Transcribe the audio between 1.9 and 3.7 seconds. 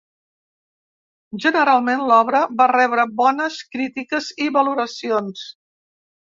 l'obra va rebre bones